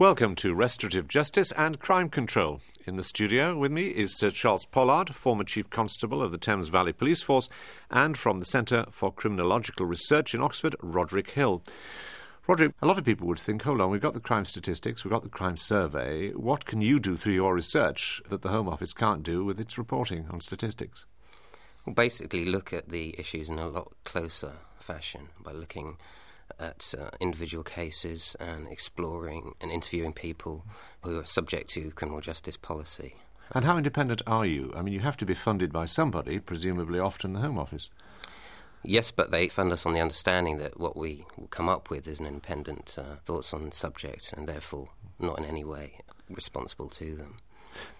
Welcome 0.00 0.36
to 0.36 0.54
Restorative 0.54 1.08
Justice 1.08 1.50
and 1.50 1.80
Crime 1.80 2.08
Control. 2.08 2.60
In 2.86 2.94
the 2.94 3.02
studio 3.02 3.58
with 3.58 3.72
me 3.72 3.88
is 3.88 4.16
Sir 4.16 4.30
Charles 4.30 4.64
Pollard, 4.64 5.12
former 5.12 5.42
Chief 5.42 5.68
Constable 5.70 6.22
of 6.22 6.30
the 6.30 6.38
Thames 6.38 6.68
Valley 6.68 6.92
Police 6.92 7.24
Force, 7.24 7.48
and 7.90 8.16
from 8.16 8.38
the 8.38 8.44
Centre 8.44 8.86
for 8.92 9.12
Criminological 9.12 9.86
Research 9.86 10.36
in 10.36 10.40
Oxford, 10.40 10.76
Roderick 10.80 11.30
Hill. 11.30 11.64
Roderick, 12.46 12.74
a 12.80 12.86
lot 12.86 12.96
of 12.96 13.04
people 13.04 13.26
would 13.26 13.40
think, 13.40 13.62
hold 13.62 13.80
on, 13.80 13.90
we've 13.90 14.00
got 14.00 14.14
the 14.14 14.20
crime 14.20 14.44
statistics, 14.44 15.02
we've 15.02 15.10
got 15.10 15.24
the 15.24 15.28
crime 15.28 15.56
survey. 15.56 16.30
What 16.30 16.64
can 16.64 16.80
you 16.80 17.00
do 17.00 17.16
through 17.16 17.34
your 17.34 17.52
research 17.52 18.22
that 18.28 18.42
the 18.42 18.50
Home 18.50 18.68
Office 18.68 18.92
can't 18.92 19.24
do 19.24 19.44
with 19.44 19.58
its 19.58 19.78
reporting 19.78 20.28
on 20.30 20.40
statistics? 20.40 21.06
Well, 21.84 21.94
basically, 21.94 22.44
look 22.44 22.72
at 22.72 22.90
the 22.90 23.16
issues 23.18 23.48
in 23.48 23.58
a 23.58 23.66
lot 23.66 23.92
closer 24.04 24.52
fashion 24.78 25.30
by 25.42 25.50
looking 25.50 25.96
at 26.58 26.94
uh, 26.98 27.10
individual 27.20 27.64
cases 27.64 28.36
and 28.40 28.68
exploring 28.68 29.54
and 29.60 29.70
interviewing 29.70 30.12
people 30.12 30.64
who 31.02 31.18
are 31.18 31.24
subject 31.24 31.68
to 31.70 31.90
criminal 31.92 32.20
justice 32.20 32.56
policy. 32.56 33.14
And 33.52 33.64
how 33.64 33.76
independent 33.76 34.22
are 34.26 34.44
you? 34.44 34.72
I 34.76 34.82
mean, 34.82 34.92
you 34.92 35.00
have 35.00 35.16
to 35.18 35.26
be 35.26 35.34
funded 35.34 35.72
by 35.72 35.86
somebody, 35.86 36.38
presumably 36.38 36.98
often 36.98 37.32
the 37.32 37.40
Home 37.40 37.58
Office. 37.58 37.88
Yes, 38.82 39.10
but 39.10 39.30
they 39.30 39.48
fund 39.48 39.72
us 39.72 39.86
on 39.86 39.92
the 39.92 40.00
understanding 40.00 40.58
that 40.58 40.78
what 40.78 40.96
we 40.96 41.26
come 41.50 41.68
up 41.68 41.90
with 41.90 42.06
is 42.06 42.20
an 42.20 42.26
independent 42.26 42.94
uh, 42.98 43.16
thoughts 43.24 43.52
on 43.52 43.70
the 43.70 43.74
subject 43.74 44.32
and 44.36 44.48
therefore 44.48 44.90
not 45.18 45.38
in 45.38 45.44
any 45.44 45.64
way 45.64 46.00
responsible 46.30 46.88
to 46.88 47.16
them. 47.16 47.36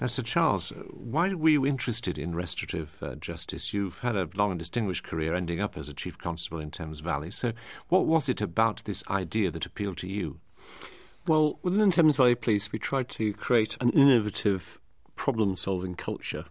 Now, 0.01 0.07
Sir 0.07 0.23
Charles, 0.23 0.73
why 0.91 1.35
were 1.35 1.49
you 1.49 1.67
interested 1.67 2.19
in 2.19 2.35
restorative 2.35 3.03
uh, 3.03 3.15
justice? 3.17 3.73
You've 3.73 3.99
had 4.01 4.17
a 4.17 4.29
long 4.35 4.51
and 4.51 4.59
distinguished 4.59 5.05
career, 5.05 5.35
ending 5.35 5.61
up 5.61 5.77
as 5.77 5.89
a 5.89 5.95
chief 5.95 6.19
constable 6.19 6.61
in 6.61 6.71
Thames 6.71 7.01
Valley. 7.01 7.31
So, 7.31 7.53
what 7.89 8.07
was 8.07 8.29
it 8.29 8.41
about 8.41 8.85
this 8.85 9.03
idea 9.09 9.51
that 9.51 9.67
appealed 9.67 9.99
to 9.99 10.09
you? 10.09 10.41
Well, 11.27 11.59
within 11.63 11.91
Thames 11.91 12.17
Valley 12.17 12.35
Police, 12.35 12.73
we 12.73 12.79
tried 12.79 13.09
to 13.11 13.33
create 13.35 13.77
an 13.81 13.91
innovative 13.91 14.79
problem 15.17 15.57
solving 15.57 15.95
culture. 15.95 16.47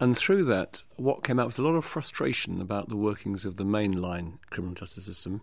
And 0.00 0.16
through 0.16 0.44
that, 0.44 0.82
what 0.96 1.24
came 1.24 1.38
out 1.38 1.46
was 1.46 1.58
a 1.58 1.62
lot 1.62 1.74
of 1.74 1.84
frustration 1.84 2.60
about 2.60 2.88
the 2.88 2.96
workings 2.96 3.44
of 3.44 3.56
the 3.56 3.64
mainline 3.64 4.38
criminal 4.50 4.74
justice 4.74 5.06
system. 5.06 5.40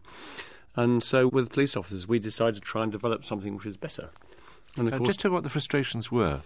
And 0.76 1.04
so, 1.04 1.28
with 1.28 1.52
police 1.52 1.76
officers, 1.76 2.08
we 2.08 2.20
decided 2.20 2.56
to 2.56 2.62
try 2.62 2.84
and 2.84 2.92
develop 2.92 3.24
something 3.24 3.56
which 3.56 3.66
is 3.66 3.78
better. 3.78 4.10
And 4.78 4.94
uh, 4.94 5.00
just 5.00 5.20
tell 5.20 5.32
me 5.32 5.36
what 5.36 5.44
the 5.44 5.50
frustrations 5.50 6.12
were. 6.12 6.42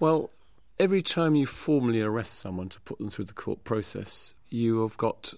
Well, 0.00 0.30
every 0.78 1.02
time 1.02 1.34
you 1.34 1.46
formally 1.46 2.00
arrest 2.00 2.38
someone 2.38 2.68
to 2.70 2.80
put 2.80 2.98
them 2.98 3.10
through 3.10 3.26
the 3.26 3.32
court 3.32 3.64
process, 3.64 4.34
you 4.48 4.82
have 4.82 4.96
got 4.96 5.34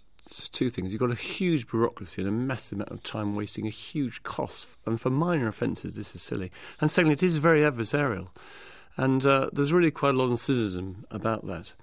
two 0.52 0.70
things. 0.70 0.92
You've 0.92 1.00
got 1.00 1.10
a 1.10 1.14
huge 1.14 1.68
bureaucracy 1.68 2.22
and 2.22 2.28
a 2.28 2.32
massive 2.32 2.76
amount 2.78 2.90
of 2.90 3.02
time 3.02 3.34
wasting, 3.34 3.66
a 3.66 3.70
huge 3.70 4.22
cost. 4.22 4.66
And 4.86 5.00
for 5.00 5.10
minor 5.10 5.48
offences, 5.48 5.96
this 5.96 6.14
is 6.14 6.22
silly. 6.22 6.50
And 6.80 6.90
secondly, 6.90 7.14
it 7.14 7.22
is 7.22 7.38
very 7.38 7.60
adversarial. 7.60 8.28
And 8.96 9.24
uh, 9.24 9.50
there's 9.52 9.72
really 9.72 9.90
quite 9.90 10.14
a 10.14 10.18
lot 10.18 10.30
of 10.30 10.38
cynicism 10.38 11.06
about 11.10 11.46
that. 11.46 11.74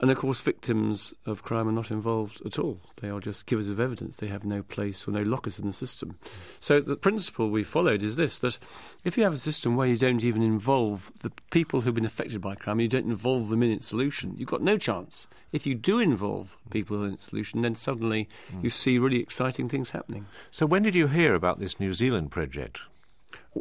And 0.00 0.10
of 0.10 0.16
course, 0.16 0.40
victims 0.40 1.12
of 1.26 1.42
crime 1.42 1.68
are 1.68 1.72
not 1.72 1.90
involved 1.90 2.40
at 2.46 2.58
all. 2.58 2.80
They 3.00 3.10
are 3.10 3.20
just 3.20 3.44
givers 3.44 3.68
of 3.68 3.78
evidence. 3.78 4.16
They 4.16 4.28
have 4.28 4.44
no 4.44 4.62
place 4.62 5.06
or 5.06 5.10
no 5.10 5.22
locus 5.22 5.58
in 5.58 5.66
the 5.66 5.72
system. 5.74 6.18
So 6.58 6.80
the 6.80 6.96
principle 6.96 7.50
we 7.50 7.64
followed 7.64 8.02
is 8.02 8.16
this 8.16 8.38
that 8.38 8.58
if 9.04 9.18
you 9.18 9.24
have 9.24 9.34
a 9.34 9.38
system 9.38 9.76
where 9.76 9.86
you 9.86 9.96
don't 9.96 10.24
even 10.24 10.42
involve 10.42 11.12
the 11.22 11.30
people 11.50 11.82
who've 11.82 11.94
been 11.94 12.06
affected 12.06 12.40
by 12.40 12.54
crime, 12.54 12.80
you 12.80 12.88
don't 12.88 13.06
involve 13.06 13.50
them 13.50 13.62
in 13.62 13.70
its 13.70 13.86
solution, 13.86 14.34
you've 14.38 14.48
got 14.48 14.62
no 14.62 14.78
chance. 14.78 15.26
If 15.52 15.66
you 15.66 15.74
do 15.74 15.98
involve 15.98 16.56
people 16.70 17.04
in 17.04 17.12
its 17.12 17.28
solution, 17.28 17.60
then 17.60 17.74
suddenly 17.74 18.28
mm. 18.52 18.64
you 18.64 18.70
see 18.70 18.98
really 18.98 19.20
exciting 19.20 19.68
things 19.68 19.90
happening. 19.90 20.26
So 20.50 20.64
when 20.64 20.82
did 20.82 20.94
you 20.94 21.08
hear 21.08 21.34
about 21.34 21.60
this 21.60 21.78
New 21.78 21.92
Zealand 21.92 22.30
project? 22.30 22.80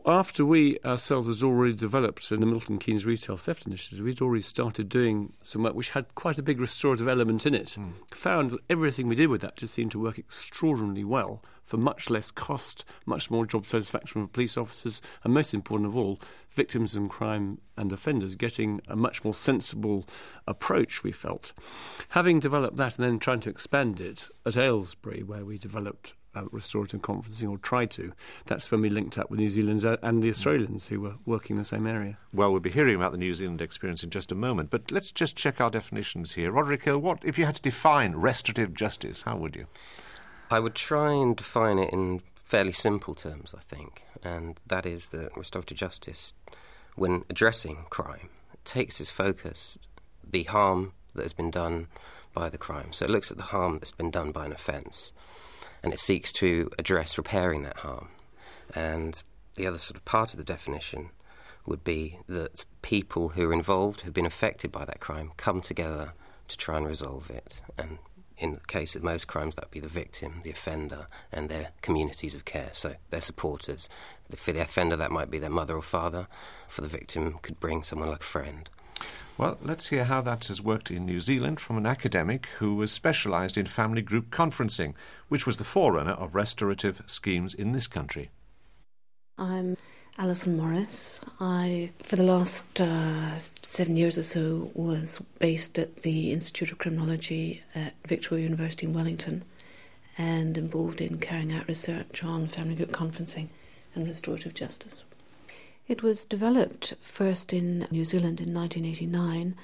After 0.05 0.43
we 0.45 0.79
ourselves 0.79 1.27
had 1.27 1.43
already 1.43 1.73
developed 1.73 2.31
in 2.31 2.39
the 2.39 2.45
Milton 2.45 2.79
Keynes 2.79 3.05
Retail 3.05 3.37
Theft 3.37 3.67
Initiative, 3.67 4.03
we'd 4.03 4.21
already 4.21 4.41
started 4.41 4.89
doing 4.89 5.33
some 5.43 5.63
work 5.63 5.75
which 5.75 5.91
had 5.91 6.13
quite 6.15 6.37
a 6.37 6.43
big 6.43 6.59
restorative 6.59 7.07
element 7.07 7.45
in 7.45 7.53
it. 7.53 7.75
Mm. 7.77 7.93
Found 8.15 8.59
everything 8.69 9.07
we 9.07 9.15
did 9.15 9.27
with 9.27 9.41
that 9.41 9.55
just 9.55 9.73
seemed 9.73 9.91
to 9.91 9.99
work 9.99 10.17
extraordinarily 10.17 11.03
well 11.03 11.43
for 11.65 11.77
much 11.77 12.09
less 12.09 12.31
cost, 12.31 12.85
much 13.05 13.31
more 13.31 13.45
job 13.45 13.65
satisfaction 13.65 14.23
for 14.23 14.29
police 14.31 14.57
officers, 14.57 15.01
and 15.23 15.33
most 15.33 15.53
important 15.53 15.87
of 15.87 15.95
all, 15.95 16.19
victims 16.49 16.95
of 16.95 17.09
crime 17.09 17.59
and 17.77 17.91
offenders 17.91 18.35
getting 18.35 18.81
a 18.87 18.95
much 18.95 19.23
more 19.23 19.33
sensible 19.33 20.05
approach, 20.47 21.03
we 21.03 21.11
felt. 21.11 21.53
Having 22.09 22.39
developed 22.39 22.77
that 22.77 22.97
and 22.97 23.05
then 23.05 23.19
trying 23.19 23.39
to 23.41 23.49
expand 23.49 23.99
it 23.99 24.29
at 24.45 24.57
Aylesbury, 24.57 25.23
where 25.23 25.45
we 25.45 25.57
developed 25.57 26.13
uh, 26.35 26.45
restorative 26.51 27.01
conferencing 27.01 27.49
or 27.49 27.57
tried 27.59 27.91
to. 27.91 28.11
That's 28.45 28.71
when 28.71 28.81
we 28.81 28.89
linked 28.89 29.17
up 29.17 29.29
with 29.29 29.39
New 29.39 29.49
Zealanders 29.49 29.99
and 30.01 30.23
the 30.23 30.29
Australians 30.29 30.87
who 30.87 31.01
were 31.01 31.15
working 31.25 31.55
in 31.55 31.61
the 31.61 31.65
same 31.65 31.85
area. 31.85 32.17
Well, 32.33 32.51
we'll 32.51 32.59
be 32.59 32.71
hearing 32.71 32.95
about 32.95 33.11
the 33.11 33.17
New 33.17 33.33
Zealand 33.33 33.61
experience 33.61 34.03
in 34.03 34.09
just 34.09 34.31
a 34.31 34.35
moment, 34.35 34.69
but 34.69 34.91
let's 34.91 35.11
just 35.11 35.35
check 35.35 35.61
our 35.61 35.69
definitions 35.69 36.33
here. 36.33 36.51
Roderick 36.51 36.83
Hill, 36.83 36.99
what 36.99 37.19
if 37.23 37.37
you 37.37 37.45
had 37.45 37.55
to 37.55 37.61
define 37.61 38.13
restorative 38.13 38.73
justice? 38.73 39.21
How 39.23 39.37
would 39.37 39.55
you? 39.55 39.67
I 40.53 40.59
would 40.59 40.75
try 40.75 41.13
and 41.13 41.35
define 41.35 41.79
it 41.79 41.91
in 41.91 42.21
fairly 42.35 42.73
simple 42.73 43.15
terms, 43.15 43.55
I 43.57 43.61
think, 43.61 44.03
and 44.21 44.59
that 44.67 44.85
is 44.85 45.09
that 45.09 45.35
restorative 45.35 45.77
justice, 45.77 46.35
when 46.95 47.25
addressing 47.27 47.85
crime, 47.89 48.29
takes 48.63 49.01
its 49.01 49.09
focus 49.09 49.79
the 50.23 50.43
harm 50.43 50.93
that 51.15 51.23
has 51.23 51.33
been 51.33 51.49
done 51.49 51.87
by 52.35 52.49
the 52.49 52.59
crime. 52.59 52.93
So 52.93 53.03
it 53.03 53.09
looks 53.09 53.31
at 53.31 53.37
the 53.37 53.45
harm 53.45 53.79
that's 53.79 53.93
been 53.93 54.11
done 54.11 54.31
by 54.31 54.45
an 54.45 54.51
offence 54.51 55.11
and 55.81 55.91
it 55.91 55.99
seeks 55.99 56.31
to 56.33 56.69
address 56.77 57.17
repairing 57.17 57.63
that 57.63 57.77
harm. 57.77 58.09
And 58.75 59.23
the 59.55 59.65
other 59.65 59.79
sort 59.79 59.97
of 59.97 60.05
part 60.05 60.33
of 60.33 60.37
the 60.37 60.43
definition 60.43 61.09
would 61.65 61.83
be 61.83 62.19
that 62.29 62.67
people 62.83 63.29
who 63.29 63.49
are 63.49 63.53
involved, 63.53 64.01
who've 64.01 64.13
been 64.13 64.27
affected 64.27 64.71
by 64.71 64.85
that 64.85 64.99
crime, 64.99 65.31
come 65.35 65.61
together 65.61 66.13
to 66.47 66.57
try 66.57 66.77
and 66.77 66.85
resolve 66.85 67.31
it. 67.31 67.57
And 67.75 67.97
in 68.37 68.53
the 68.53 68.59
case 68.61 68.95
of 68.95 69.03
most 69.03 69.27
crimes, 69.27 69.55
that 69.55 69.65
would 69.65 69.71
be 69.71 69.79
the 69.79 69.87
victim, 69.87 70.41
the 70.43 70.51
offender, 70.51 71.07
and 71.31 71.49
their 71.49 71.69
communities 71.81 72.33
of 72.33 72.45
care, 72.45 72.69
so 72.73 72.95
their 73.09 73.21
supporters. 73.21 73.89
For 74.35 74.51
the 74.51 74.61
offender, 74.61 74.95
that 74.95 75.11
might 75.11 75.31
be 75.31 75.39
their 75.39 75.49
mother 75.49 75.75
or 75.75 75.81
father. 75.81 76.27
For 76.67 76.81
the 76.81 76.87
victim, 76.87 77.39
could 77.41 77.59
bring 77.59 77.83
someone 77.83 78.09
like 78.09 78.21
a 78.21 78.23
friend. 78.23 78.69
Well, 79.37 79.57
let's 79.61 79.87
hear 79.87 80.03
how 80.03 80.21
that 80.21 80.45
has 80.45 80.61
worked 80.61 80.91
in 80.91 81.05
New 81.05 81.19
Zealand 81.19 81.59
from 81.59 81.77
an 81.77 81.87
academic 81.87 82.45
who 82.59 82.75
was 82.75 82.91
specialised 82.91 83.57
in 83.57 83.65
family 83.65 84.03
group 84.03 84.29
conferencing, 84.29 84.93
which 85.27 85.47
was 85.47 85.57
the 85.57 85.63
forerunner 85.63 86.11
of 86.11 86.35
restorative 86.35 87.01
schemes 87.07 87.55
in 87.55 87.71
this 87.71 87.87
country. 87.87 88.29
I'm 89.37 89.75
Alison 90.17 90.55
Morris. 90.55 91.21
I, 91.39 91.89
for 92.03 92.15
the 92.15 92.23
last 92.23 92.79
uh, 92.79 93.35
seven 93.37 93.95
years 93.95 94.17
or 94.17 94.23
so, 94.23 94.71
was 94.75 95.19
based 95.39 95.79
at 95.79 95.97
the 95.97 96.31
Institute 96.31 96.71
of 96.71 96.77
Criminology 96.77 97.63
at 97.73 97.95
Victoria 98.07 98.43
University 98.43 98.85
in 98.85 98.93
Wellington 98.93 99.43
and 100.15 100.55
involved 100.55 101.01
in 101.01 101.17
carrying 101.17 101.51
out 101.51 101.67
research 101.67 102.23
on 102.23 102.47
family 102.47 102.75
group 102.75 102.91
conferencing 102.91 103.47
and 103.95 104.07
restorative 104.07 104.53
justice. 104.53 105.03
It 105.87 106.03
was 106.03 106.25
developed 106.25 106.93
first 107.01 107.51
in 107.51 107.87
New 107.89 108.05
Zealand 108.05 108.39
in 108.39 108.53
1989, 108.53 109.55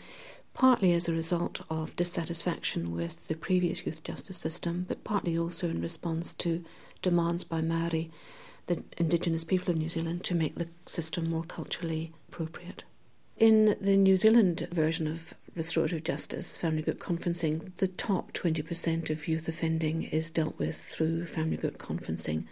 partly 0.56 0.94
as 0.94 1.08
a 1.08 1.14
result 1.14 1.62
of 1.70 1.96
dissatisfaction 1.96 2.96
with 2.96 3.28
the 3.28 3.36
previous 3.36 3.86
youth 3.86 4.04
justice 4.04 4.38
system, 4.38 4.86
but 4.88 5.04
partly 5.04 5.38
also 5.38 5.70
in 5.70 5.80
response 5.80 6.34
to 6.34 6.66
demands 7.04 7.44
by 7.44 7.62
Maori, 7.62 8.10
the 8.70 8.84
indigenous 8.98 9.44
people 9.44 9.72
of 9.72 9.78
New 9.78 9.90
Zealand, 9.90 10.24
to 10.24 10.36
make 10.36 10.56
the 10.56 10.70
system 10.86 11.30
more 11.30 11.44
culturally 11.44 12.14
appropriate. 12.30 12.84
In 13.38 13.76
the 13.82 13.98
New 13.98 14.16
Zealand 14.16 14.68
version 14.72 15.08
of 15.08 15.34
restorative 15.56 16.04
justice, 16.04 16.58
family 16.58 16.82
group 16.82 17.00
conferencing, 17.00 17.76
the 17.78 17.88
top 17.88 18.32
20% 18.34 19.10
of 19.10 19.28
youth 19.28 19.48
offending 19.48 20.04
is 20.04 20.32
dealt 20.32 20.58
with 20.58 20.78
through 20.78 21.26
family 21.26 21.58
group 21.58 21.78
conferencing. 21.78 22.46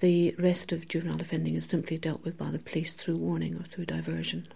The 0.00 0.34
rest 0.38 0.70
of 0.70 0.86
juvenile 0.86 1.20
offending 1.20 1.54
is 1.54 1.66
simply 1.66 1.98
dealt 1.98 2.24
with 2.24 2.36
by 2.36 2.50
the 2.50 2.58
police 2.58 2.94
through 2.94 3.16
warning 3.16 3.56
or 3.56 3.64
through 3.64 3.86
diversion. 3.86 4.46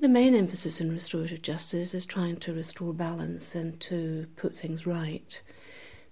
The 0.00 0.08
main 0.08 0.34
emphasis 0.34 0.80
in 0.80 0.92
restorative 0.92 1.42
justice 1.42 1.92
is 1.92 2.06
trying 2.06 2.36
to 2.36 2.52
restore 2.54 2.94
balance 2.94 3.54
and 3.54 3.78
to 3.80 4.26
put 4.36 4.54
things 4.54 4.86
right. 4.86 5.40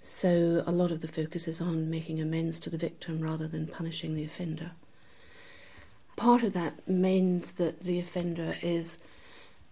So 0.09 0.63
a 0.65 0.71
lot 0.71 0.93
of 0.93 1.01
the 1.01 1.09
focus 1.09 1.49
is 1.49 1.61
on 1.61 1.91
making 1.91 2.21
amends 2.21 2.61
to 2.61 2.71
the 2.71 2.79
victim 2.79 3.21
rather 3.21 3.49
than 3.49 3.67
punishing 3.67 4.15
the 4.15 4.23
offender. 4.23 4.71
Part 6.15 6.45
of 6.45 6.53
that 6.53 6.89
means 6.89 7.51
that 7.55 7.83
the 7.83 7.99
offender 7.99 8.55
is 8.63 8.99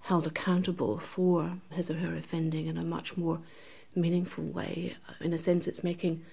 held 0.01 0.27
accountable 0.27 0.99
for 0.99 1.59
his 1.71 1.89
or 1.89 1.99
her 1.99 2.17
offending 2.17 2.67
in 2.67 2.77
a 2.77 2.83
much 2.83 3.17
more 3.17 3.43
meaningful 3.95 4.43
way. 4.43 4.97
In 5.21 5.33
a 5.33 5.39
sense, 5.39 5.69
it's 5.69 5.85
making 5.85 6.25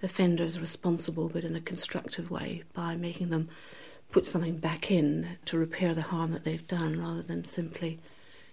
offenders 0.00 0.60
responsible, 0.60 1.28
but 1.28 1.42
in 1.42 1.56
a 1.56 1.60
constructive 1.60 2.30
way 2.30 2.62
by 2.72 2.94
making 2.94 3.30
them 3.30 3.48
put 4.12 4.26
something 4.26 4.58
back 4.58 4.92
in 4.92 5.38
to 5.46 5.58
repair 5.58 5.92
the 5.92 6.02
harm 6.02 6.30
that 6.30 6.44
they've 6.44 6.68
done 6.68 7.00
rather 7.00 7.22
than 7.22 7.42
simply 7.42 7.98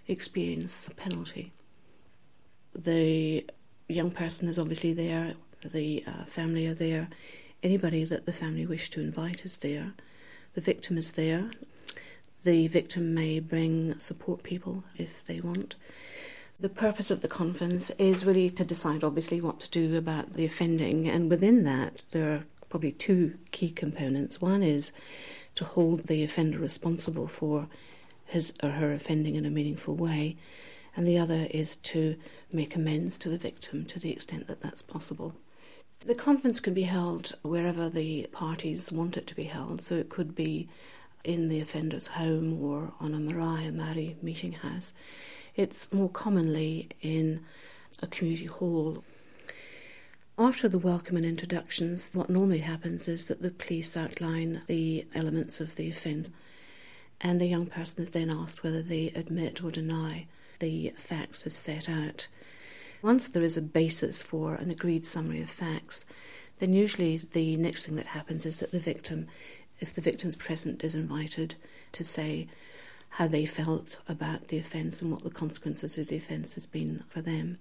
experience 0.08 0.80
the 0.80 0.92
penalty. 0.92 1.52
The 2.74 3.44
young 3.88 4.10
person 4.10 4.48
is 4.48 4.58
obviously 4.58 4.92
there, 4.92 5.34
the 5.64 6.04
uh, 6.06 6.24
family 6.24 6.66
are 6.66 6.74
there, 6.74 7.08
anybody 7.62 8.04
that 8.04 8.26
the 8.26 8.32
family 8.32 8.66
wish 8.66 8.90
to 8.90 9.00
invite 9.00 9.44
is 9.44 9.58
there. 9.58 9.94
The 10.54 10.60
victim 10.60 10.98
is 10.98 11.12
there. 11.12 11.50
The 12.44 12.68
victim 12.68 13.14
may 13.14 13.40
bring 13.40 13.98
support 13.98 14.42
people 14.42 14.84
if 14.96 15.24
they 15.24 15.40
want. 15.40 15.76
The 16.60 16.68
purpose 16.68 17.10
of 17.10 17.20
the 17.20 17.28
conference 17.28 17.90
is 17.98 18.24
really 18.24 18.50
to 18.50 18.64
decide, 18.64 19.04
obviously, 19.04 19.40
what 19.40 19.60
to 19.60 19.70
do 19.70 19.96
about 19.96 20.34
the 20.34 20.44
offending, 20.44 21.08
and 21.08 21.30
within 21.30 21.64
that, 21.64 22.02
there 22.10 22.32
are 22.32 22.44
probably 22.68 22.92
two 22.92 23.38
key 23.52 23.70
components. 23.70 24.40
One 24.40 24.62
is 24.62 24.92
to 25.54 25.64
hold 25.64 26.06
the 26.06 26.22
offender 26.22 26.58
responsible 26.58 27.28
for 27.28 27.68
his 28.26 28.52
or 28.62 28.70
her 28.70 28.92
offending 28.92 29.36
in 29.36 29.46
a 29.46 29.50
meaningful 29.50 29.94
way, 29.94 30.36
and 30.98 31.06
the 31.06 31.16
other 31.16 31.46
is 31.52 31.76
to 31.76 32.16
make 32.52 32.74
amends 32.74 33.16
to 33.18 33.28
the 33.28 33.38
victim 33.38 33.84
to 33.84 34.00
the 34.00 34.10
extent 34.10 34.48
that 34.48 34.60
that's 34.60 34.82
possible. 34.82 35.32
The 36.04 36.16
conference 36.16 36.58
can 36.58 36.74
be 36.74 36.82
held 36.82 37.36
wherever 37.42 37.88
the 37.88 38.26
parties 38.32 38.90
want 38.90 39.16
it 39.16 39.28
to 39.28 39.36
be 39.36 39.44
held, 39.44 39.80
so 39.80 39.94
it 39.94 40.08
could 40.08 40.34
be 40.34 40.68
in 41.22 41.46
the 41.46 41.60
offender's 41.60 42.08
home 42.08 42.60
or 42.60 42.94
on 42.98 43.14
a 43.14 43.20
Marae 43.20 43.70
Maori 43.70 44.16
meeting 44.20 44.54
house. 44.54 44.92
It's 45.54 45.92
more 45.92 46.08
commonly 46.08 46.88
in 47.00 47.44
a 48.02 48.08
community 48.08 48.46
hall 48.46 49.04
after 50.36 50.68
the 50.68 50.80
welcome 50.80 51.16
and 51.16 51.24
introductions, 51.24 52.10
what 52.12 52.28
normally 52.28 52.60
happens 52.60 53.06
is 53.06 53.26
that 53.26 53.42
the 53.42 53.50
police 53.50 53.96
outline 53.96 54.62
the 54.66 55.06
elements 55.14 55.60
of 55.60 55.76
the 55.76 55.90
offence, 55.90 56.30
and 57.20 57.40
the 57.40 57.46
young 57.46 57.66
person 57.66 58.02
is 58.02 58.10
then 58.10 58.30
asked 58.30 58.64
whether 58.64 58.82
they 58.82 59.08
admit 59.16 59.62
or 59.62 59.70
deny 59.70 60.26
the 60.58 60.92
facts 60.96 61.46
as 61.46 61.54
set 61.54 61.88
out. 61.88 62.28
Once 63.02 63.28
there 63.28 63.42
is 63.42 63.56
a 63.56 63.62
basis 63.62 64.22
for 64.22 64.54
an 64.54 64.70
agreed 64.70 65.06
summary 65.06 65.40
of 65.40 65.50
facts, 65.50 66.04
then 66.58 66.72
usually 66.72 67.16
the 67.16 67.56
next 67.56 67.84
thing 67.84 67.96
that 67.96 68.06
happens 68.06 68.44
is 68.44 68.58
that 68.58 68.72
the 68.72 68.80
victim, 68.80 69.26
if 69.78 69.94
the 69.94 70.00
victim's 70.00 70.36
present, 70.36 70.82
is 70.82 70.94
invited 70.94 71.54
to 71.92 72.02
say 72.02 72.48
how 73.10 73.26
they 73.26 73.44
felt 73.44 73.98
about 74.08 74.48
the 74.48 74.58
offence 74.58 75.00
and 75.00 75.10
what 75.10 75.22
the 75.22 75.30
consequences 75.30 75.96
of 75.96 76.08
the 76.08 76.16
offence 76.16 76.54
has 76.54 76.66
been 76.66 77.04
for 77.08 77.20
them. 77.20 77.58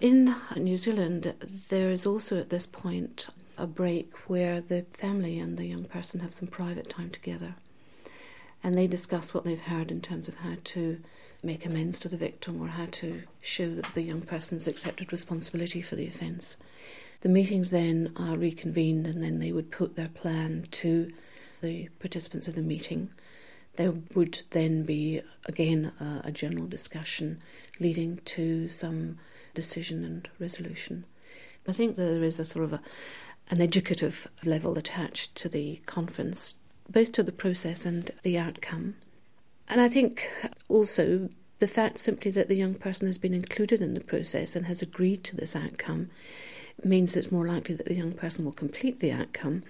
In 0.00 0.34
New 0.56 0.76
Zealand, 0.76 1.34
there 1.68 1.90
is 1.90 2.06
also 2.06 2.38
at 2.38 2.50
this 2.50 2.66
point 2.66 3.28
a 3.58 3.66
break 3.66 4.16
where 4.28 4.60
the 4.60 4.86
family 4.94 5.38
and 5.38 5.58
the 5.58 5.66
young 5.66 5.84
person 5.84 6.20
have 6.20 6.32
some 6.32 6.48
private 6.48 6.88
time 6.88 7.10
together. 7.10 7.54
And 8.62 8.74
they 8.74 8.86
discuss 8.86 9.32
what 9.32 9.44
they've 9.44 9.60
heard 9.60 9.90
in 9.90 10.00
terms 10.00 10.28
of 10.28 10.36
how 10.36 10.56
to 10.64 11.00
make 11.42 11.64
amends 11.64 11.98
to 12.00 12.08
the 12.08 12.16
victim 12.16 12.60
or 12.60 12.68
how 12.68 12.86
to 12.90 13.22
show 13.40 13.74
that 13.74 13.94
the 13.94 14.02
young 14.02 14.20
person's 14.22 14.68
accepted 14.68 15.12
responsibility 15.12 15.80
for 15.80 15.96
the 15.96 16.06
offence. 16.06 16.56
The 17.20 17.28
meetings 17.28 17.70
then 17.70 18.12
are 18.16 18.36
reconvened 18.36 19.06
and 19.06 19.22
then 19.22 19.38
they 19.38 19.52
would 19.52 19.70
put 19.70 19.96
their 19.96 20.08
plan 20.08 20.66
to 20.72 21.12
the 21.60 21.88
participants 21.98 22.48
of 22.48 22.54
the 22.54 22.62
meeting. 22.62 23.10
There 23.76 23.92
would 24.14 24.44
then 24.50 24.84
be, 24.84 25.22
again, 25.46 25.92
a, 26.00 26.28
a 26.28 26.32
general 26.32 26.66
discussion 26.66 27.38
leading 27.78 28.18
to 28.24 28.68
some 28.68 29.18
decision 29.54 30.04
and 30.04 30.28
resolution. 30.38 31.04
I 31.68 31.72
think 31.72 31.96
there 31.96 32.22
is 32.22 32.38
a 32.38 32.44
sort 32.44 32.64
of 32.64 32.72
a, 32.72 32.80
an 33.48 33.60
educative 33.60 34.26
level 34.44 34.78
attached 34.78 35.34
to 35.36 35.48
the 35.48 35.80
conference, 35.86 36.56
both 36.88 37.12
to 37.12 37.22
the 37.22 37.32
process 37.32 37.84
and 37.84 38.10
the 38.22 38.38
outcome. 38.38 38.96
And 39.70 39.80
I 39.80 39.88
think 39.88 40.28
also 40.68 41.30
the 41.58 41.68
fact 41.68 41.98
simply 41.98 42.32
that 42.32 42.48
the 42.48 42.56
young 42.56 42.74
person 42.74 43.06
has 43.06 43.18
been 43.18 43.32
included 43.32 43.80
in 43.80 43.94
the 43.94 44.00
process 44.00 44.56
and 44.56 44.66
has 44.66 44.82
agreed 44.82 45.22
to 45.24 45.36
this 45.36 45.54
outcome 45.54 46.08
means 46.82 47.16
it's 47.16 47.30
more 47.30 47.46
likely 47.46 47.76
that 47.76 47.86
the 47.86 47.94
young 47.94 48.12
person 48.12 48.44
will 48.44 48.52
complete 48.52 48.98
the 48.98 49.12
outcome. 49.12 49.62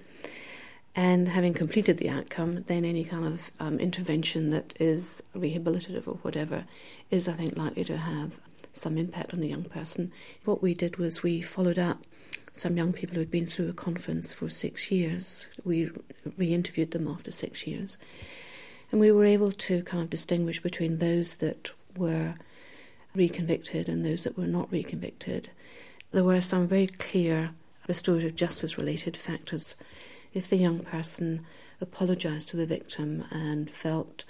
And 0.97 1.29
having 1.29 1.52
completed 1.52 1.99
the 1.99 2.08
outcome, 2.08 2.64
then 2.67 2.85
any 2.85 3.05
kind 3.05 3.26
of 3.26 3.50
um, 3.61 3.79
intervention 3.79 4.50
that 4.50 4.73
is 4.81 5.23
rehabilitative 5.37 6.08
or 6.08 6.14
whatever 6.23 6.64
is, 7.11 7.29
I 7.29 7.35
think, 7.35 7.56
likely 7.56 7.85
to 7.85 7.99
have 7.99 8.41
some 8.73 8.97
impact 8.97 9.35
on 9.35 9.41
the 9.41 9.49
young 9.49 9.64
person. 9.64 10.12
What 10.44 10.62
we 10.62 10.73
did 10.73 10.97
was 10.97 11.23
we 11.23 11.43
followed 11.43 11.79
up 11.79 12.05
some 12.55 12.76
young 12.76 12.93
people 12.93 13.14
who 13.14 13.20
had 13.20 13.31
been 13.31 13.44
through 13.44 13.69
a 13.69 13.75
conference 13.75 14.32
for 14.32 14.49
six 14.49 14.91
years. 14.91 15.47
We 15.62 15.91
re 16.38 16.55
interviewed 16.55 16.93
them 16.93 17.06
after 17.06 17.31
six 17.31 17.67
years. 17.67 17.99
And 18.91 19.01
we 19.01 19.13
were 19.13 19.25
able 19.25 19.53
to 19.53 19.83
kind 19.83 20.03
of 20.03 20.11
distinguish 20.11 20.61
between 20.61 20.99
those 20.99 21.37
that 21.37 21.71
were 21.97 22.35
reconvicted 23.15 23.89
and 23.89 24.05
those 24.05 24.25
that 24.25 24.37
were 24.37 24.47
not 24.47 24.71
reconvicted. 24.71 25.47
There 26.13 26.25
were 26.25 26.41
some 26.41 26.67
very 26.67 26.87
clear 26.87 27.51
restorative 27.89 28.35
justice 28.35 28.79
related 28.79 29.17
factors. 29.17 29.75
If 30.33 30.49
the 30.49 30.57
young 30.57 30.81
person 30.81 31.45
apologised 31.81 32.49
to 32.51 32.57
the 32.57 32.67
victim 32.67 33.25
and 33.31 33.71
felt 33.71 34.25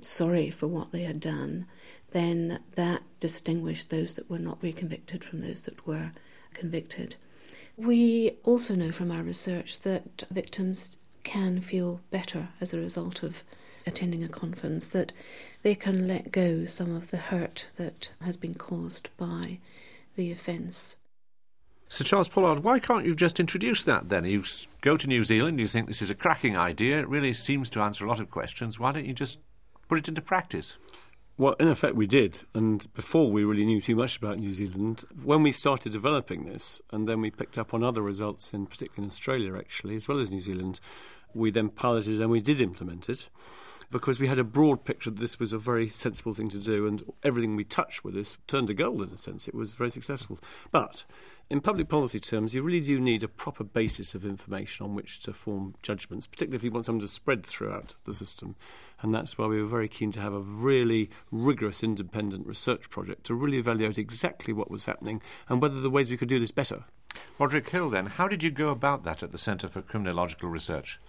sorry 0.00 0.50
for 0.50 0.66
what 0.66 0.92
they 0.92 1.02
had 1.02 1.20
done, 1.20 1.66
then 2.12 2.60
that 2.74 3.02
distinguished 3.20 3.90
those 3.90 4.14
that 4.14 4.28
were 4.30 4.38
not 4.38 4.60
reconvicted 4.62 5.22
from 5.22 5.40
those 5.40 5.62
that 5.62 5.86
were 5.86 6.12
convicted. 6.54 7.16
We 7.76 8.36
also 8.44 8.74
know 8.74 8.92
from 8.92 9.10
our 9.10 9.22
research 9.22 9.80
that 9.80 10.24
victims 10.30 10.96
can 11.22 11.60
feel 11.60 12.00
better 12.10 12.48
as 12.60 12.74
a 12.74 12.78
result 12.78 13.22
of 13.22 13.44
attending 13.86 14.22
a 14.22 14.28
conference, 14.28 14.88
that 14.88 15.12
they 15.62 15.74
can 15.74 16.06
let 16.06 16.32
go 16.32 16.64
some 16.64 16.94
of 16.94 17.10
the 17.10 17.16
hurt 17.16 17.66
that 17.76 18.10
has 18.22 18.36
been 18.36 18.54
caused 18.54 19.08
by 19.16 19.58
the 20.16 20.30
offence. 20.32 20.96
Sir 21.88 22.04
Charles 22.04 22.28
Pollard, 22.28 22.62
why 22.62 22.78
can't 22.78 23.04
you 23.04 23.16
just 23.16 23.40
introduce 23.40 23.82
that 23.82 24.08
then? 24.08 24.24
You 24.24 24.44
go 24.80 24.96
to 24.96 25.08
New 25.08 25.24
Zealand, 25.24 25.58
you 25.58 25.66
think 25.66 25.88
this 25.88 26.02
is 26.02 26.10
a 26.10 26.14
cracking 26.14 26.56
idea, 26.56 27.00
it 27.00 27.08
really 27.08 27.34
seems 27.34 27.68
to 27.70 27.80
answer 27.80 28.04
a 28.04 28.08
lot 28.08 28.20
of 28.20 28.30
questions. 28.30 28.78
Why 28.78 28.92
don't 28.92 29.06
you 29.06 29.12
just 29.12 29.38
put 29.88 29.98
it 29.98 30.06
into 30.06 30.22
practice? 30.22 30.76
Well, 31.36 31.54
in 31.58 31.68
effect, 31.68 31.96
we 31.96 32.06
did. 32.06 32.40
And 32.54 32.86
before 32.94 33.30
we 33.30 33.44
really 33.44 33.64
knew 33.64 33.80
too 33.80 33.96
much 33.96 34.18
about 34.18 34.38
New 34.38 34.52
Zealand, 34.52 35.04
when 35.24 35.42
we 35.42 35.52
started 35.52 35.90
developing 35.90 36.44
this, 36.44 36.80
and 36.92 37.08
then 37.08 37.20
we 37.20 37.30
picked 37.30 37.58
up 37.58 37.74
on 37.74 37.82
other 37.82 38.02
results, 38.02 38.52
in 38.52 38.66
particular 38.66 39.02
in 39.02 39.08
Australia, 39.08 39.56
actually, 39.56 39.96
as 39.96 40.06
well 40.06 40.20
as 40.20 40.30
New 40.30 40.40
Zealand, 40.40 40.80
we 41.34 41.50
then 41.50 41.70
piloted 41.70 42.20
and 42.20 42.30
we 42.30 42.40
did 42.40 42.60
implement 42.60 43.08
it 43.08 43.30
because 43.90 44.20
we 44.20 44.28
had 44.28 44.38
a 44.38 44.44
broad 44.44 44.84
picture 44.84 45.10
that 45.10 45.20
this 45.20 45.38
was 45.38 45.52
a 45.52 45.58
very 45.58 45.88
sensible 45.88 46.34
thing 46.34 46.48
to 46.48 46.58
do, 46.58 46.86
and 46.86 47.04
everything 47.22 47.56
we 47.56 47.64
touched 47.64 48.04
with 48.04 48.14
this 48.14 48.36
turned 48.46 48.68
to 48.68 48.74
gold 48.74 49.02
in 49.02 49.10
a 49.10 49.16
sense. 49.16 49.48
It 49.48 49.54
was 49.54 49.74
very 49.74 49.90
successful. 49.90 50.38
But 50.70 51.04
in 51.50 51.60
public 51.60 51.88
policy 51.88 52.20
terms, 52.20 52.54
you 52.54 52.62
really 52.62 52.80
do 52.80 53.00
need 53.00 53.24
a 53.24 53.28
proper 53.28 53.64
basis 53.64 54.14
of 54.14 54.24
information 54.24 54.86
on 54.86 54.94
which 54.94 55.20
to 55.22 55.32
form 55.32 55.74
judgments, 55.82 56.26
particularly 56.26 56.56
if 56.56 56.62
you 56.62 56.70
want 56.70 56.86
something 56.86 57.00
to 57.00 57.08
spread 57.08 57.44
throughout 57.44 57.96
the 58.04 58.14
system. 58.14 58.54
And 59.02 59.12
that's 59.12 59.36
why 59.36 59.46
we 59.46 59.60
were 59.60 59.68
very 59.68 59.88
keen 59.88 60.12
to 60.12 60.20
have 60.20 60.32
a 60.32 60.40
really 60.40 61.10
rigorous 61.32 61.82
independent 61.82 62.46
research 62.46 62.88
project 62.88 63.24
to 63.24 63.34
really 63.34 63.58
evaluate 63.58 63.98
exactly 63.98 64.52
what 64.52 64.70
was 64.70 64.84
happening 64.84 65.20
and 65.48 65.60
whether 65.60 65.80
the 65.80 65.90
ways 65.90 66.08
we 66.08 66.16
could 66.16 66.28
do 66.28 66.38
this 66.38 66.52
better. 66.52 66.84
Roderick 67.40 67.68
Hill, 67.70 67.90
then, 67.90 68.06
how 68.06 68.28
did 68.28 68.44
you 68.44 68.52
go 68.52 68.68
about 68.68 69.02
that 69.02 69.24
at 69.24 69.32
the 69.32 69.38
Centre 69.38 69.68
for 69.68 69.82
Criminological 69.82 70.48
Research? 70.48 71.00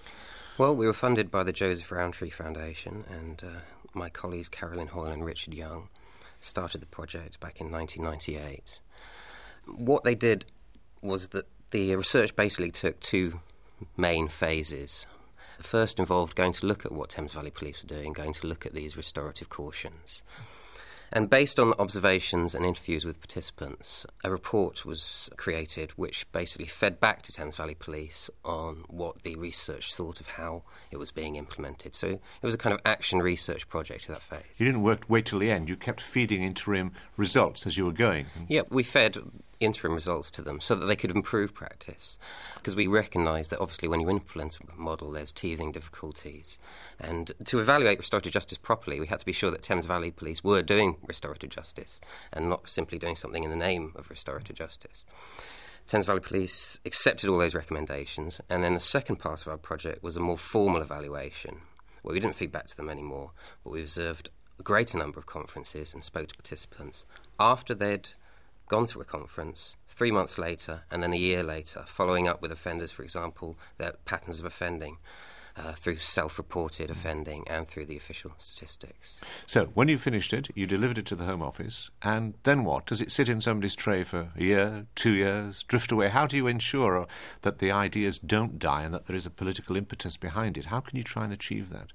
Well, 0.58 0.76
we 0.76 0.86
were 0.86 0.94
funded 0.94 1.32
by 1.32 1.44
the 1.44 1.54
Joseph 1.54 1.92
Rowntree 1.92 2.30
Foundation, 2.30 3.04
and 3.10 3.42
uh, 3.44 3.60
my 3.94 4.10
colleagues 4.10 4.50
Carolyn 4.50 4.88
Hoyle 4.88 5.12
and 5.12 5.26
Richard 5.26 5.54
Young 5.54 5.90
started 6.40 6.82
the 6.82 6.88
project 6.88 7.40
back 7.40 7.62
in 7.62 7.72
1998 7.72 8.80
what 9.66 10.04
they 10.04 10.16
did 10.16 10.46
was 11.02 11.30
that 11.30 11.46
the 11.72 11.96
research 11.96 12.36
basically 12.36 12.72
took 12.72 13.00
two 13.00 13.40
main 13.98 14.28
phases. 14.28 15.06
The 15.58 15.64
first 15.64 16.00
involved 16.00 16.36
going 16.36 16.54
to 16.54 16.66
look 16.66 16.86
at 16.86 16.92
what 16.92 17.10
Thames 17.10 17.34
Valley 17.34 17.52
Police 17.52 17.84
were 17.84 17.96
doing, 17.96 18.14
going 18.14 18.34
to 18.34 18.48
look 18.48 18.66
at 18.66 18.74
these 18.74 18.98
restorative 18.98 19.50
cautions. 19.50 20.24
And 21.14 21.30
based 21.30 21.60
on 21.60 21.74
observations 21.74 22.56
and 22.56 22.66
interviews 22.66 23.04
with 23.04 23.20
participants, 23.20 24.06
a 24.24 24.32
report 24.32 24.86
was 24.86 25.30
created 25.36 25.92
which 25.92 26.32
basically 26.32 26.68
fed 26.68 27.02
back 27.02 27.22
to 27.24 27.34
Thames 27.34 27.58
Valley 27.58 27.76
Police 27.76 28.30
on 28.46 28.86
what 28.88 29.24
the 29.24 29.36
research 29.36 29.94
thought 29.94 30.22
of 30.22 30.28
how 30.28 30.64
it 30.90 30.98
was 30.98 31.12
being 31.12 31.36
implemented. 31.36 31.96
So 31.96 32.08
it 32.08 32.22
was 32.42 32.54
a 32.54 32.58
kind 32.58 32.74
of 32.74 32.80
action 32.86 33.20
research 33.20 33.68
project 33.68 34.06
to 34.06 34.12
that 34.14 34.22
phase. 34.22 34.44
You 34.58 34.66
didn't 34.66 34.84
work, 34.84 35.04
wait 35.10 35.26
till 35.26 35.40
the 35.40 35.52
end, 35.52 35.68
you 35.68 35.76
kept 35.76 36.00
feeding 36.00 36.44
interim 36.44 36.94
results 37.18 37.68
as 37.68 37.78
you 37.78 37.84
were 37.86 37.92
going. 37.92 38.28
Yeah, 38.48 38.62
we 38.70 38.84
fed 38.84 39.18
interim 39.62 39.94
results 39.94 40.32
to 40.32 40.42
them 40.42 40.60
so 40.60 40.76
that 40.76 40.86
they 40.86 40.96
could 40.96 41.16
improve 41.16 41.54
practice. 41.54 42.18
Because 42.56 42.76
we 42.76 42.88
recognise 42.88 43.48
that 43.50 43.60
obviously 43.60 43.88
when 43.88 44.02
you 44.02 44.10
implement 44.10 44.58
a 44.60 44.80
model, 44.80 45.12
there's 45.12 45.32
teething 45.32 45.72
difficulties. 45.72 46.60
And 47.00 47.32
to 47.46 47.60
evaluate 47.60 48.00
restorative 48.00 48.34
justice 48.34 48.58
properly, 48.58 49.00
we 49.00 49.08
had 49.08 49.20
to 49.20 49.26
be 49.26 49.32
sure 49.32 49.52
that 49.52 49.62
Thames 49.62 49.86
Valley 49.86 50.12
Police 50.12 50.44
were 50.44 50.62
doing 50.62 50.98
restorative 51.08 51.50
justice 51.50 52.02
and 52.34 52.50
not 52.50 52.70
simply 52.70 52.98
doing 52.98 53.16
something 53.16 53.44
in 53.44 53.50
the 53.50 53.56
name 53.56 53.94
of 53.96 54.10
restorative 54.10 54.56
justice. 54.56 55.06
Thames 55.88 56.06
Valley 56.06 56.20
Police 56.20 56.80
accepted 56.86 57.30
all 57.30 57.38
those 57.38 57.56
recommendations, 57.56 58.40
and 58.50 58.64
then 58.64 58.74
the 58.74 58.80
second 58.80 59.18
part 59.18 59.42
of 59.42 59.48
our 59.48 59.58
project 59.58 60.04
was 60.04 60.16
a 60.16 60.22
more 60.22 60.38
formal 60.38 60.82
evaluation, 60.82 61.62
where 62.02 62.14
we 62.14 62.20
didn't 62.20 62.36
feed 62.36 62.52
back 62.52 62.68
to 62.68 62.78
them 62.78 62.90
anymore, 62.90 63.32
but 63.64 63.72
we 63.72 63.82
observed 63.82 64.30
a 64.60 64.64
greater 64.64 64.98
number 64.98 65.20
of 65.20 65.26
conferences 65.26 65.94
and 65.94 66.04
spoke 66.04 66.28
to 66.28 66.36
participants 66.36 67.06
after 67.40 67.74
they'd 67.74 68.12
gone 68.72 68.86
to 68.88 69.02
a 69.02 69.06
conference 69.06 69.76
three 69.90 70.12
months 70.12 70.38
later 70.38 70.84
and 70.90 71.04
then 71.04 71.12
a 71.12 71.18
year 71.18 71.44
later, 71.44 71.84
following 71.88 72.26
up 72.26 72.42
with 72.42 72.54
offenders, 72.54 72.90
for 72.90 73.04
example, 73.04 73.58
their 73.78 73.94
patterns 74.06 74.40
of 74.40 74.46
offending. 74.46 74.98
uh, 75.58 75.74
through 75.74 75.98
self 75.98 76.38
reported 76.38 76.90
offending 76.90 77.44
and 77.46 77.68
through 77.68 77.84
the 77.86 77.98
official 77.98 78.32
statistics. 78.38 79.20
So, 79.46 79.66
when 79.74 79.90
you 79.90 79.98
finished 79.98 80.32
it, 80.32 80.48
you 80.56 80.66
delivered 80.66 80.98
it 80.98 81.06
to 81.08 81.16
the 81.18 81.26
Home 81.26 81.42
Office, 81.42 81.92
and 82.02 82.36
then 82.44 82.64
what? 82.64 82.86
Does 82.86 83.02
it 83.02 83.12
sit 83.12 83.28
in 83.28 83.42
somebody's 83.42 83.76
tray 83.76 84.06
for 84.06 84.32
a 84.38 84.42
year, 84.42 84.86
two 84.96 85.12
years, 85.12 85.64
drift 85.64 85.92
away? 85.92 86.08
How 86.08 86.26
do 86.26 86.38
you 86.38 86.48
ensure 86.48 87.06
that 87.42 87.60
the 87.60 87.70
ideas 87.70 88.18
don't 88.18 88.58
die 88.60 88.84
and 88.84 88.94
that 88.94 89.08
there 89.08 89.16
is 89.16 89.26
a 89.26 89.30
political 89.30 89.76
impetus 89.76 90.16
behind 90.16 90.58
it? 90.58 90.68
How 90.68 90.80
can 90.80 90.96
you 90.98 91.04
try 91.04 91.26
and 91.26 91.34
achieve 91.34 91.70
that? 91.72 91.88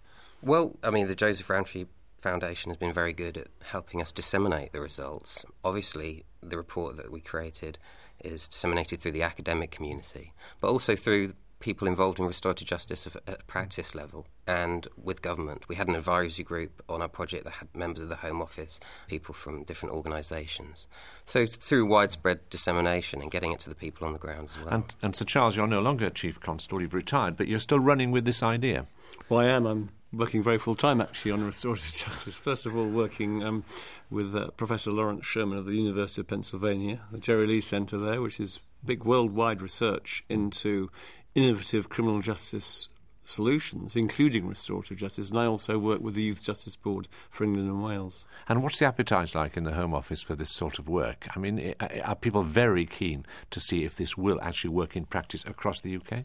Well, 0.42 0.76
I 0.85 0.90
mean, 0.90 1.09
the 1.09 1.16
Joseph 1.16 1.49
Rowntree 1.49 1.87
Foundation 2.18 2.71
has 2.71 2.76
been 2.76 2.92
very 2.92 3.12
good 3.12 3.37
at 3.38 3.49
helping 3.68 4.02
us 4.02 4.12
disseminate 4.12 4.73
the 4.73 4.80
results. 4.80 5.47
Obviously, 5.64 6.25
the 6.50 6.56
report 6.56 6.96
that 6.96 7.10
we 7.10 7.20
created 7.20 7.78
is 8.24 8.48
disseminated 8.48 9.00
through 9.00 9.12
the 9.12 9.22
academic 9.22 9.70
community, 9.70 10.32
but 10.60 10.68
also 10.68 10.96
through 10.96 11.34
people 11.58 11.88
involved 11.88 12.18
in 12.18 12.26
restorative 12.26 12.68
justice 12.68 13.08
at 13.26 13.46
practice 13.46 13.94
level 13.94 14.26
and 14.46 14.86
with 15.02 15.22
government. 15.22 15.66
We 15.68 15.76
had 15.76 15.88
an 15.88 15.94
advisory 15.94 16.44
group 16.44 16.82
on 16.88 17.00
our 17.00 17.08
project 17.08 17.44
that 17.44 17.54
had 17.54 17.74
members 17.74 18.02
of 18.02 18.08
the 18.08 18.16
Home 18.16 18.42
Office, 18.42 18.78
people 19.08 19.34
from 19.34 19.64
different 19.64 19.94
organisations. 19.94 20.86
So 21.24 21.46
through 21.46 21.86
widespread 21.86 22.48
dissemination 22.50 23.22
and 23.22 23.30
getting 23.30 23.52
it 23.52 23.60
to 23.60 23.68
the 23.68 23.74
people 23.74 24.06
on 24.06 24.12
the 24.12 24.18
ground 24.18 24.50
as 24.52 24.64
well. 24.64 24.74
And, 24.74 24.94
and 25.02 25.16
Sir 25.16 25.24
Charles, 25.24 25.56
you're 25.56 25.66
no 25.66 25.80
longer 25.80 26.10
Chief 26.10 26.38
Constable, 26.38 26.82
you've 26.82 26.94
retired, 26.94 27.36
but 27.36 27.48
you're 27.48 27.58
still 27.58 27.80
running 27.80 28.10
with 28.10 28.24
this 28.24 28.42
idea. 28.42 28.86
Well, 29.28 29.40
I 29.40 29.46
am. 29.46 29.66
I'm 29.66 29.88
working 30.12 30.42
very 30.42 30.58
full 30.58 30.75
time 30.75 31.00
actually 31.00 31.32
on 31.32 31.44
restorative 31.44 31.92
justice. 31.92 32.36
First 32.36 32.66
of 32.66 32.76
all, 32.76 32.86
working 32.86 33.42
um, 33.42 33.64
with 34.10 34.34
uh, 34.34 34.48
Professor 34.56 34.90
Lawrence 34.90 35.26
Sherman 35.26 35.58
of 35.58 35.66
the 35.66 35.75
University 35.75 36.20
of 36.20 36.28
Pennsylvania, 36.28 37.00
the 37.10 37.18
Jerry 37.18 37.46
Lee 37.46 37.60
Centre 37.60 37.98
there, 37.98 38.20
which 38.20 38.40
is 38.40 38.60
big 38.84 39.04
worldwide 39.04 39.62
research 39.62 40.25
into 40.28 40.90
innovative 41.34 41.88
criminal 41.88 42.20
justice 42.20 42.88
solutions, 43.28 43.96
including 43.96 44.46
restorative 44.46 44.96
justice. 44.96 45.30
And 45.30 45.38
I 45.38 45.46
also 45.46 45.78
work 45.78 46.00
with 46.00 46.14
the 46.14 46.22
Youth 46.22 46.42
Justice 46.42 46.76
Board 46.76 47.08
for 47.30 47.44
England 47.44 47.68
and 47.68 47.82
Wales. 47.82 48.25
And 48.48 48.62
what's 48.62 48.78
the 48.78 48.86
appetite 48.86 49.34
like 49.34 49.56
in 49.56 49.64
the 49.64 49.72
Home 49.72 49.94
Office 49.94 50.22
for 50.22 50.34
this 50.34 50.50
sort 50.50 50.78
of 50.78 50.88
work? 50.88 51.26
I 51.34 51.38
mean, 51.38 51.75
are 51.80 52.14
people 52.14 52.42
very 52.42 52.86
keen 52.86 53.26
to 53.50 53.60
see 53.60 53.84
if 53.84 53.96
this 53.96 54.16
will 54.16 54.40
actually 54.40 54.70
work 54.70 54.96
in 54.96 55.04
practice 55.04 55.44
across 55.44 55.80
the 55.80 55.96
UK? 55.96 56.25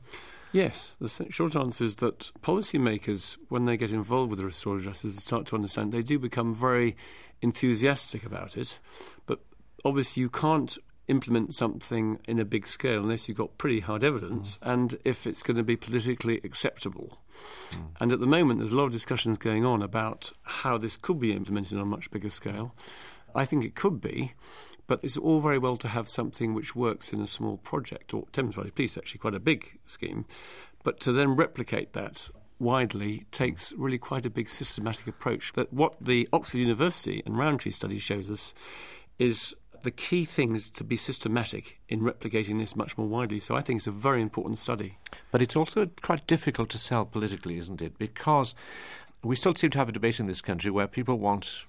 Yes, 0.53 0.95
the 0.99 1.09
short 1.29 1.55
answer 1.55 1.85
is 1.85 1.97
that 1.97 2.31
policymakers, 2.41 3.37
when 3.49 3.65
they 3.65 3.77
get 3.77 3.91
involved 3.91 4.31
with 4.31 4.39
the 4.39 4.45
restorative 4.45 4.85
justice, 4.85 5.15
start 5.15 5.45
to 5.47 5.55
understand 5.55 5.91
they 5.91 6.01
do 6.01 6.19
become 6.19 6.53
very 6.53 6.97
enthusiastic 7.41 8.25
about 8.25 8.57
it. 8.57 8.79
But 9.25 9.39
obviously, 9.85 10.21
you 10.21 10.29
can't 10.29 10.77
implement 11.07 11.53
something 11.53 12.19
in 12.27 12.39
a 12.39 12.45
big 12.45 12.67
scale 12.67 13.01
unless 13.01 13.27
you've 13.27 13.37
got 13.37 13.57
pretty 13.57 13.81
hard 13.81 14.03
evidence 14.03 14.57
mm. 14.57 14.71
and 14.71 14.95
if 15.03 15.27
it's 15.27 15.43
going 15.43 15.57
to 15.57 15.63
be 15.63 15.75
politically 15.75 16.39
acceptable. 16.43 17.19
Mm. 17.71 17.87
And 17.99 18.13
at 18.13 18.19
the 18.19 18.27
moment, 18.27 18.59
there's 18.59 18.71
a 18.71 18.77
lot 18.77 18.85
of 18.85 18.91
discussions 18.91 19.37
going 19.37 19.65
on 19.65 19.81
about 19.81 20.31
how 20.43 20.77
this 20.77 20.97
could 20.97 21.19
be 21.19 21.33
implemented 21.33 21.77
on 21.77 21.83
a 21.83 21.85
much 21.85 22.09
bigger 22.11 22.29
scale. 22.29 22.75
I 23.35 23.45
think 23.45 23.63
it 23.63 23.75
could 23.75 24.01
be. 24.01 24.33
But 24.91 25.05
it's 25.05 25.15
all 25.15 25.39
very 25.39 25.57
well 25.57 25.77
to 25.77 25.87
have 25.87 26.09
something 26.09 26.53
which 26.53 26.75
works 26.75 27.13
in 27.13 27.21
a 27.21 27.25
small 27.25 27.55
project, 27.55 28.13
or 28.13 28.25
Thames 28.33 28.55
Valley 28.55 28.71
Police 28.71 28.97
actually 28.97 29.19
quite 29.19 29.33
a 29.33 29.39
big 29.39 29.79
scheme, 29.85 30.25
but 30.83 30.99
to 30.99 31.13
then 31.13 31.37
replicate 31.37 31.93
that 31.93 32.29
widely 32.59 33.25
takes 33.31 33.71
really 33.77 33.97
quite 33.97 34.25
a 34.25 34.29
big 34.29 34.49
systematic 34.49 35.07
approach. 35.07 35.53
But 35.55 35.71
what 35.71 35.95
the 36.01 36.27
Oxford 36.33 36.57
University 36.57 37.23
and 37.25 37.37
Rowntree 37.37 37.71
study 37.71 37.99
shows 37.99 38.29
us 38.29 38.53
is 39.17 39.55
the 39.83 39.91
key 39.91 40.25
thing 40.25 40.55
is 40.57 40.69
to 40.71 40.83
be 40.83 40.97
systematic 40.97 41.79
in 41.87 42.01
replicating 42.01 42.59
this 42.59 42.75
much 42.75 42.97
more 42.97 43.07
widely. 43.07 43.39
So 43.39 43.55
I 43.55 43.61
think 43.61 43.77
it's 43.77 43.87
a 43.87 43.91
very 43.91 44.21
important 44.21 44.59
study. 44.59 44.97
But 45.31 45.41
it's 45.41 45.55
also 45.55 45.89
quite 46.01 46.27
difficult 46.27 46.69
to 46.71 46.77
sell 46.77 47.05
politically, 47.05 47.57
isn't 47.57 47.81
it? 47.81 47.97
Because 47.97 48.53
we 49.23 49.37
still 49.37 49.55
seem 49.55 49.69
to 49.69 49.77
have 49.77 49.87
a 49.87 49.93
debate 49.93 50.19
in 50.19 50.25
this 50.25 50.41
country 50.41 50.69
where 50.69 50.87
people 50.87 51.17
want 51.17 51.65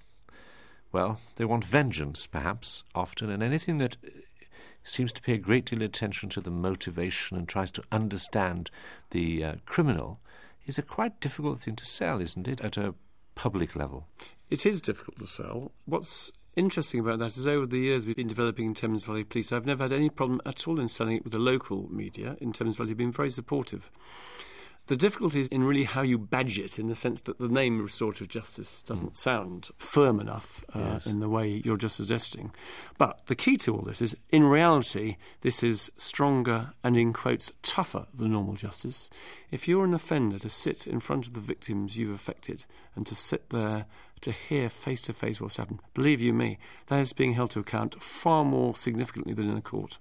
well, 0.93 1.21
they 1.37 1.45
want 1.45 1.65
vengeance, 1.65 2.27
perhaps, 2.27 2.85
often, 2.95 3.31
and 3.31 3.43
anything 3.43 3.79
that 3.79 3.97
seems 4.85 5.13
to 5.13 5.23
pay 5.23 5.35
a 5.35 5.39
great 5.39 5.65
deal 5.65 5.81
of 5.81 5.87
attention 5.87 6.29
to 6.29 6.41
the 6.41 6.51
motivation 6.51 7.37
and 7.37 7.49
tries 7.49 7.73
to 7.73 7.83
understand 7.91 8.71
the 9.11 9.45
uh, 9.45 9.55
criminal 9.65 10.21
is 10.67 10.79
a 10.79 10.83
quite 10.83 11.21
difficult 11.21 11.61
thing 11.61 11.77
to 11.77 11.85
sell, 11.85 12.21
isn't 12.21 12.49
it, 12.49 12.61
at 12.61 12.77
a 12.77 12.95
public 13.35 13.75
level? 13.75 14.07
It 14.51 14.67
is 14.67 14.81
difficult 14.81 15.19
to 15.19 15.27
sell. 15.27 15.73
What's 15.87 16.31
interesting 16.57 17.01
about 17.01 17.19
that 17.21 17.37
is 17.37 17.47
over 17.47 17.67
the 17.67 17.79
years 17.79 18.07
we've 18.07 18.17
been 18.17 18.27
developing 18.27 18.67
in 18.67 18.75
Thames 18.75 19.05
Valley 19.05 19.25
Police, 19.25 19.53
I've 19.53 19.67
never 19.67 19.85
had 19.85 19.93
any 19.93 20.11
problem 20.11 20.41
at 20.45 20.69
all 20.69 20.79
in 20.79 20.89
selling 20.89 21.17
it 21.17 21.25
with 21.25 21.33
the 21.33 21.39
local 21.39 21.89
media 21.91 22.37
in 22.41 22.53
Thames 22.53 22.77
Valley, 22.77 22.95
been 22.95 23.13
very 23.13 23.31
supportive. 23.31 23.91
The 24.87 24.97
difficulty 24.97 25.41
is 25.41 25.49
in 25.49 25.63
really 25.63 25.85
how 25.85 26.03
you 26.03 26.19
badge 26.19 26.59
it, 26.59 26.79
in 26.79 26.89
the 26.89 26.95
sense 26.95 27.21
that 27.23 27.39
the 27.39 27.49
name 27.49 27.81
restorative 27.81 28.29
justice 28.29 28.83
doesn't 28.83 29.13
mm. 29.13 29.17
sound 29.17 29.71
firm 29.79 30.19
enough 30.19 30.65
uh, 30.75 30.81
yes. 30.81 31.07
in 31.07 31.21
the 31.21 31.29
way 31.29 31.63
you're 31.65 31.77
just 31.77 31.97
suggesting. 31.97 32.53
But 32.99 33.21
the 33.27 33.37
key 33.37 33.57
to 33.59 33.75
all 33.75 33.83
this 33.83 34.03
is, 34.03 34.17
in 34.31 34.43
reality, 34.43 35.17
this 35.43 35.63
is 35.63 35.91
stronger 35.97 36.73
and, 36.83 36.97
in 36.97 37.13
quotes, 37.13 37.53
tougher 37.63 38.07
than 38.13 38.33
normal 38.33 38.55
justice. 38.55 39.09
If 39.53 39.69
you're 39.69 39.85
an 39.85 39.95
offender, 39.95 40.39
to 40.41 40.51
sit 40.51 40.87
in 40.87 40.99
front 40.99 41.27
of 41.29 41.35
the 41.35 41.41
victims 41.41 41.97
you've 41.97 42.15
affected 42.15 42.65
and 42.97 43.07
to 43.07 43.15
sit 43.15 43.51
there 43.51 43.87
to 44.23 44.33
hear 44.33 44.69
face 44.69 45.01
to 45.03 45.13
face 45.13 45.41
what's 45.41 45.57
happened, 45.57 45.81
believe 45.95 46.21
you 46.21 46.33
me, 46.33 46.59
that 46.89 46.99
is 46.99 47.13
being 47.13 47.35
held 47.35 47.51
to 47.53 47.61
account 47.61 48.03
far 48.03 48.45
more 48.45 48.75
significantly 48.75 49.33
than 49.35 49.49
in 49.49 49.57
a 49.57 49.63
court. 49.63 49.99